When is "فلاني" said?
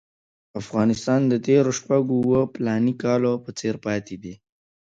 2.53-2.93